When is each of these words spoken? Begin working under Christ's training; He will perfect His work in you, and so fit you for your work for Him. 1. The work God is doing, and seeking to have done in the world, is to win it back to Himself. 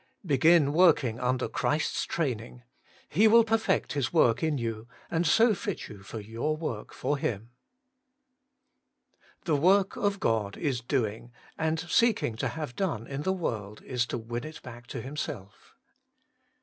Begin 0.25 0.73
working 0.73 1.19
under 1.19 1.47
Christ's 1.47 2.05
training; 2.05 2.63
He 3.07 3.27
will 3.27 3.43
perfect 3.43 3.93
His 3.93 4.11
work 4.11 4.41
in 4.41 4.57
you, 4.57 4.87
and 5.11 5.27
so 5.27 5.53
fit 5.53 5.89
you 5.89 6.01
for 6.01 6.19
your 6.19 6.57
work 6.57 6.91
for 6.91 7.19
Him. 7.19 7.51
1. 9.45 9.45
The 9.45 9.55
work 9.57 10.19
God 10.19 10.57
is 10.57 10.81
doing, 10.81 11.31
and 11.55 11.79
seeking 11.79 12.35
to 12.37 12.47
have 12.47 12.75
done 12.75 13.05
in 13.05 13.21
the 13.21 13.31
world, 13.31 13.83
is 13.83 14.07
to 14.07 14.17
win 14.17 14.43
it 14.43 14.59
back 14.63 14.87
to 14.87 15.03
Himself. 15.03 15.75